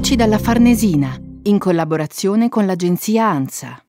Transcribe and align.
Voci 0.00 0.16
dalla 0.16 0.38
Farnesina, 0.38 1.14
in 1.42 1.58
collaborazione 1.58 2.48
con 2.48 2.64
l'agenzia 2.64 3.28
ANSA. 3.28 3.84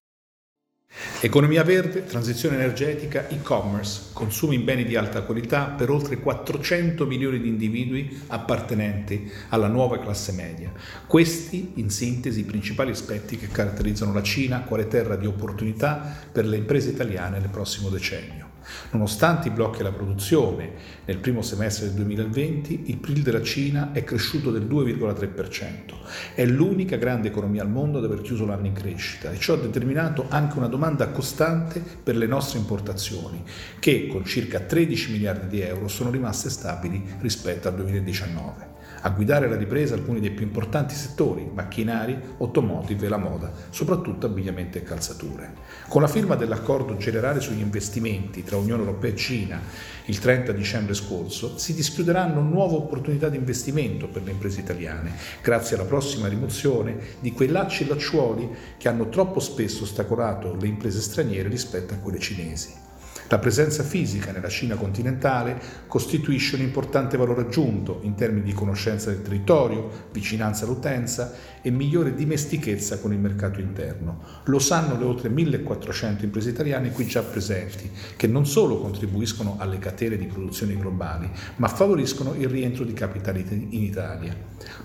Economia 1.22 1.64
verde, 1.64 2.04
transizione 2.04 2.56
energetica, 2.58 3.30
e-commerce, 3.30 4.10
consumi 4.12 4.56
in 4.56 4.66
beni 4.66 4.84
di 4.84 4.98
alta 4.98 5.22
qualità 5.22 5.68
per 5.68 5.90
oltre 5.90 6.18
400 6.18 7.06
milioni 7.06 7.40
di 7.40 7.48
individui 7.48 8.24
appartenenti 8.28 9.32
alla 9.48 9.70
nuova 9.70 10.00
classe 10.00 10.34
media. 10.34 10.74
Questi, 11.08 11.72
in 11.76 11.90
sintesi, 11.90 12.42
i 12.42 12.44
principali 12.44 12.92
aspetti 12.92 13.38
che 13.38 13.48
caratterizzano 13.48 14.12
la 14.12 14.22
Cina 14.22 14.64
quale 14.64 14.90
terra 14.90 15.16
di 15.16 15.28
opportunità 15.28 16.14
per 16.30 16.46
le 16.46 16.58
imprese 16.58 16.90
italiane 16.90 17.40
nel 17.40 17.48
prossimo 17.48 17.88
decennio. 17.88 18.51
Nonostante 18.92 19.48
i 19.48 19.52
blocchi 19.52 19.82
alla 19.82 19.92
produzione, 19.92 20.72
nel 21.06 21.18
primo 21.18 21.42
semestre 21.42 21.88
del 21.88 21.96
2020 21.96 22.84
il 22.88 22.98
PIL 22.98 23.22
della 23.22 23.42
Cina 23.42 23.92
è 23.92 24.04
cresciuto 24.04 24.52
del 24.52 24.64
2,3%. 24.64 25.94
È 26.36 26.46
l'unica 26.46 26.98
grande 26.98 27.30
economia 27.30 27.64
al 27.64 27.70
mondo 27.70 27.98
ad 27.98 28.06
aver 28.06 28.22
chiuso 28.22 28.46
l'anno 28.46 28.68
in 28.68 28.74
crescita 28.74 29.32
e 29.32 29.38
ciò 29.38 29.54
ha 29.54 29.58
determinato 29.58 30.26
anche 30.30 30.58
una 30.58 30.68
domanda 30.68 31.10
costante 31.10 31.82
per 31.82 32.16
le 32.16 32.28
nostre 32.28 32.60
importazioni, 32.60 33.44
che 33.80 34.08
con 34.08 34.26
circa 34.26 34.60
13 34.60 35.12
miliardi 35.12 35.48
di 35.48 35.62
euro 35.62 35.88
sono 35.88 36.10
rimaste 36.10 36.50
stabili 36.50 37.04
rispetto 37.20 37.68
al 37.68 37.76
2019 37.76 38.71
a 39.02 39.10
guidare 39.10 39.50
la 39.50 39.56
ripresa 39.56 39.96
alcuni 39.96 40.20
dei 40.20 40.32
più 40.32 40.46
importanti 40.46 40.96
settori, 40.96 41.50
macchinari, 41.52 42.18
automotive 42.40 43.06
e 43.06 43.10
la 43.10 43.18
moda, 43.18 43.52
soprattutto 43.70 44.26
abbigliamento 44.26 44.78
e 44.78 44.84
calzature. 44.84 45.54
Con 45.88 46.02
la 46.02 46.08
firma 46.08 46.36
dell'accordo 46.36 46.98
generale 46.98 47.40
sugli 47.40 47.62
investimenti 47.62 48.44
tra 48.44 48.58
Unione 48.58 48.84
Europea 48.84 49.12
e 49.12 49.16
Cina 49.16 49.60
il 50.06 50.20
30 50.20 50.52
dicembre 50.52 50.94
scorso, 50.94 51.58
si 51.58 51.74
dischiuderanno 51.74 52.42
nuove 52.42 52.76
opportunità 52.76 53.30
di 53.30 53.38
investimento 53.38 54.08
per 54.08 54.24
le 54.24 54.32
imprese 54.32 54.60
italiane, 54.60 55.14
grazie 55.42 55.76
alla 55.76 55.86
prossima 55.86 56.28
rimozione 56.28 56.98
di 57.20 57.32
quei 57.32 57.50
lacci 57.50 57.84
e 57.84 57.88
lacciuoli 57.88 58.50
che 58.78 58.88
hanno 58.88 59.10
troppo 59.10 59.40
spesso 59.40 59.84
ostacolato 59.84 60.56
le 60.56 60.68
imprese 60.68 61.02
straniere 61.02 61.50
rispetto 61.50 61.94
a 61.94 61.98
quelle 61.98 62.20
cinesi. 62.20 62.90
La 63.32 63.40
presenza 63.40 63.84
fisica 63.84 64.34
nella 64.34 64.50
Cina 64.50 64.76
continentale 64.76 65.58
costituisce 65.88 66.56
un 66.56 66.64
importante 66.64 67.16
valore 67.16 67.44
aggiunto 67.44 68.02
in 68.02 68.14
termini 68.14 68.44
di 68.44 68.52
conoscenza 68.52 69.10
del 69.10 69.22
territorio, 69.22 70.10
vicinanza 70.12 70.66
all'utenza 70.66 71.34
e 71.62 71.72
migliore 71.72 72.14
dimestichezza 72.14 73.00
con 73.00 73.14
il 73.14 73.20
mercato 73.20 73.62
interno. 73.62 74.22
Lo 74.44 74.60
sanno 74.60 74.98
le 74.98 75.06
oltre 75.06 75.30
1400 75.30 76.26
imprese 76.26 76.50
italiane 76.50 76.92
qui 76.92 77.06
già 77.06 77.22
presenti, 77.22 77.90
che 78.18 78.28
non 78.28 78.46
solo 78.46 78.82
contribuiscono 78.82 79.56
alle 79.60 79.80
catene 79.80 80.18
di 80.18 80.26
produzione 80.26 80.76
globali, 80.76 81.32
ma 81.56 81.70
favoriscono 81.70 82.34
il 82.34 82.50
rientro 82.50 82.84
di 82.84 82.92
capitali 82.92 83.46
in 83.70 83.82
Italia. 83.82 84.36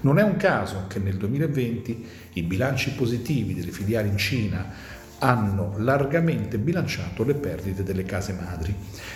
Non 0.03 0.21
è 0.21 0.23
un 0.23 0.37
caso 0.37 0.85
che 0.87 1.01
nel 1.01 1.17
2020 1.17 2.07
i 2.35 2.43
bilanci 2.43 2.93
positivi 2.93 3.55
delle 3.55 3.73
filiali 3.73 4.09
in 4.09 4.19
Cina 4.19 4.95
hanno 5.19 5.75
largamente 5.79 6.59
bilanciato 6.59 7.25
le 7.25 7.35
perdite 7.35 7.83
delle 7.83 8.05
case 8.05 8.33
madri. 8.33 8.75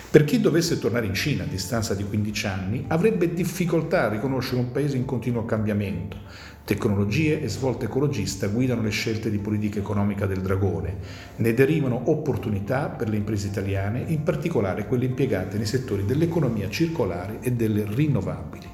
Per 0.09 0.23
chi 0.23 0.41
dovesse 0.41 0.79
tornare 0.79 1.05
in 1.05 1.13
Cina 1.13 1.43
a 1.43 1.47
distanza 1.47 1.93
di 1.93 2.03
15 2.03 2.47
anni 2.47 2.85
avrebbe 2.87 3.33
difficoltà 3.33 4.03
a 4.03 4.09
riconoscere 4.09 4.59
un 4.59 4.71
paese 4.71 4.97
in 4.97 5.05
continuo 5.05 5.45
cambiamento. 5.45 6.17
Tecnologie 6.63 7.41
e 7.41 7.49
svolte 7.49 7.85
ecologista 7.85 8.47
guidano 8.47 8.81
le 8.81 8.91
scelte 8.91 9.29
di 9.29 9.39
politica 9.39 9.79
economica 9.79 10.25
del 10.25 10.41
dragone. 10.41 10.97
Ne 11.37 11.53
derivano 11.53 12.09
opportunità 12.09 12.87
per 12.87 13.09
le 13.09 13.17
imprese 13.17 13.47
italiane, 13.47 14.03
in 14.07 14.23
particolare 14.23 14.85
quelle 14.85 15.05
impiegate 15.05 15.57
nei 15.57 15.65
settori 15.65 16.05
dell'economia 16.05 16.69
circolare 16.69 17.39
e 17.41 17.51
delle 17.51 17.85
rinnovabili. 17.87 18.70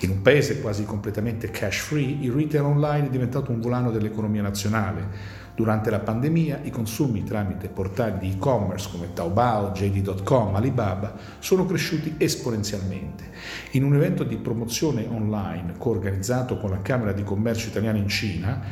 In 0.00 0.10
un 0.10 0.22
paese 0.22 0.60
quasi 0.60 0.84
completamente 0.84 1.50
cash 1.50 1.78
free, 1.78 2.18
il 2.20 2.32
retail 2.32 2.64
online 2.64 3.06
è 3.06 3.10
diventato 3.10 3.50
un 3.50 3.60
volano 3.60 3.90
dell'economia 3.90 4.42
nazionale 4.42 5.38
Durante 5.58 5.90
la 5.90 5.98
pandemia 5.98 6.60
i 6.62 6.70
consumi 6.70 7.24
tramite 7.24 7.66
portali 7.68 8.18
di 8.20 8.30
e-commerce 8.34 8.88
come 8.92 9.12
Taobao, 9.12 9.72
JD.com, 9.72 10.54
Alibaba 10.54 11.16
sono 11.40 11.66
cresciuti 11.66 12.14
esponenzialmente. 12.16 13.24
In 13.72 13.82
un 13.82 13.96
evento 13.96 14.22
di 14.22 14.36
promozione 14.36 15.04
online 15.10 15.74
coorganizzato 15.76 16.58
con 16.58 16.70
la 16.70 16.80
Camera 16.80 17.10
di 17.10 17.24
Commercio 17.24 17.70
Italiana 17.70 17.98
in 17.98 18.06
Cina, 18.06 18.62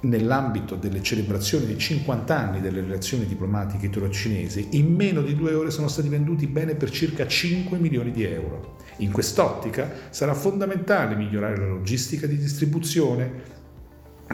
nell'ambito 0.00 0.74
delle 0.74 1.02
celebrazioni 1.02 1.64
dei 1.64 1.78
50 1.78 2.38
anni 2.38 2.60
delle 2.60 2.82
relazioni 2.82 3.24
diplomatiche 3.24 3.86
italo-cinesi, 3.86 4.68
in 4.72 4.94
meno 4.94 5.22
di 5.22 5.34
due 5.34 5.54
ore 5.54 5.70
sono 5.70 5.88
stati 5.88 6.10
venduti 6.10 6.46
bene 6.46 6.74
per 6.74 6.90
circa 6.90 7.26
5 7.26 7.78
milioni 7.78 8.10
di 8.10 8.24
euro. 8.24 8.76
In 8.98 9.12
quest'ottica 9.12 9.90
sarà 10.10 10.34
fondamentale 10.34 11.14
migliorare 11.14 11.56
la 11.56 11.66
logistica 11.66 12.26
di 12.26 12.36
distribuzione, 12.36 13.56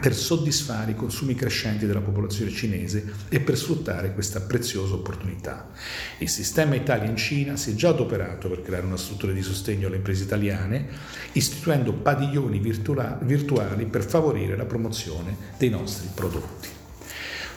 per 0.01 0.13
soddisfare 0.13 0.91
i 0.91 0.97
consumi 0.97 1.35
crescenti 1.35 1.87
della 1.87 2.01
popolazione 2.01 2.51
cinese 2.51 3.13
e 3.29 3.41
per 3.41 3.57
sfruttare 3.57 4.13
questa 4.13 4.41
preziosa 4.41 4.95
opportunità. 4.95 5.71
Il 6.19 6.29
sistema 6.29 6.75
Italia 6.75 7.09
in 7.09 7.17
Cina 7.17 7.57
si 7.57 7.71
è 7.71 7.75
già 7.75 7.91
adoperato 7.91 8.49
per 8.49 8.63
creare 8.63 8.87
una 8.87 8.97
struttura 8.97 9.33
di 9.33 9.43
sostegno 9.43 9.87
alle 9.87 9.97
imprese 9.97 10.25
italiane, 10.25 10.89
istituendo 11.33 11.93
padiglioni 11.93 12.59
virtuali 12.59 13.87
per 13.87 14.05
favorire 14.05 14.57
la 14.57 14.65
promozione 14.65 15.37
dei 15.59 15.71
nostri 15.71 16.09
prodotti. 16.13 16.83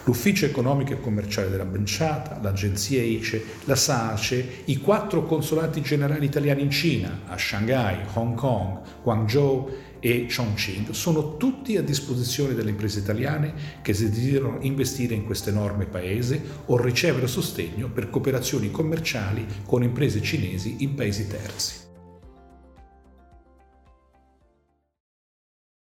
L'Ufficio 0.07 0.45
economico 0.45 0.93
e 0.93 1.01
commerciale 1.01 1.49
della 1.49 1.65
Benciata, 1.65 2.39
l'Agenzia 2.41 3.03
ICE, 3.03 3.43
la 3.65 3.75
SACE, 3.75 4.61
i 4.65 4.77
quattro 4.77 5.25
consolati 5.25 5.81
generali 5.81 6.25
italiani 6.25 6.61
in 6.61 6.71
Cina, 6.71 7.23
a 7.25 7.35
Shanghai, 7.35 7.97
Hong 8.13 8.33
Kong, 8.33 8.79
Guangzhou 9.03 9.69
e 9.99 10.27
Chongqing 10.33 10.91
sono 10.91 11.35
tutti 11.35 11.75
a 11.75 11.83
disposizione 11.83 12.53
delle 12.53 12.69
imprese 12.69 12.99
italiane 12.99 13.53
che 13.81 13.91
desiderano 13.91 14.59
investire 14.61 15.13
in 15.13 15.25
questo 15.25 15.49
enorme 15.49 15.87
paese 15.87 16.41
o 16.67 16.81
ricevere 16.81 17.27
sostegno 17.27 17.89
per 17.89 18.09
cooperazioni 18.09 18.71
commerciali 18.71 19.45
con 19.65 19.83
imprese 19.83 20.21
cinesi 20.21 20.77
in 20.79 20.95
paesi 20.95 21.27
terzi. 21.27 21.86